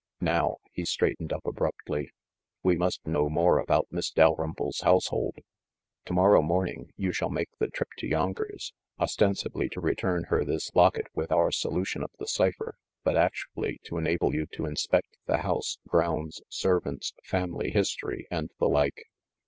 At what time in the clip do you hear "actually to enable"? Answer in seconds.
13.15-14.33